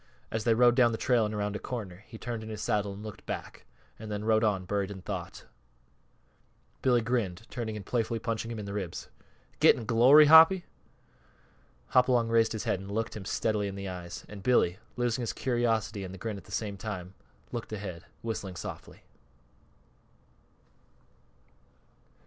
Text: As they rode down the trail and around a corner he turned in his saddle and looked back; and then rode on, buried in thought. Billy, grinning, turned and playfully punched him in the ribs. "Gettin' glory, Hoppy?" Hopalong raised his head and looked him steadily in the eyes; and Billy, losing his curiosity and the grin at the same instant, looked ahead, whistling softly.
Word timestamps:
As 0.31 0.45
they 0.45 0.55
rode 0.55 0.73
down 0.73 0.91
the 0.91 0.97
trail 0.97 1.25
and 1.27 1.33
around 1.35 1.55
a 1.55 1.59
corner 1.59 2.03
he 2.07 2.17
turned 2.17 2.41
in 2.41 2.49
his 2.49 2.63
saddle 2.63 2.93
and 2.93 3.03
looked 3.03 3.23
back; 3.27 3.67
and 3.99 4.11
then 4.11 4.25
rode 4.25 4.43
on, 4.43 4.65
buried 4.65 4.89
in 4.89 5.03
thought. 5.03 5.45
Billy, 6.81 7.01
grinning, 7.01 7.35
turned 7.51 7.69
and 7.69 7.85
playfully 7.85 8.17
punched 8.17 8.47
him 8.47 8.57
in 8.57 8.65
the 8.65 8.73
ribs. 8.73 9.09
"Gettin' 9.59 9.85
glory, 9.85 10.25
Hoppy?" 10.25 10.65
Hopalong 11.89 12.29
raised 12.29 12.53
his 12.53 12.63
head 12.63 12.79
and 12.79 12.89
looked 12.89 13.15
him 13.15 13.25
steadily 13.25 13.67
in 13.67 13.75
the 13.75 13.89
eyes; 13.89 14.25
and 14.27 14.41
Billy, 14.41 14.79
losing 14.95 15.21
his 15.21 15.33
curiosity 15.33 16.03
and 16.03 16.11
the 16.11 16.17
grin 16.17 16.35
at 16.37 16.45
the 16.45 16.51
same 16.51 16.73
instant, 16.81 17.13
looked 17.51 17.71
ahead, 17.71 18.03
whistling 18.23 18.55
softly. 18.55 19.03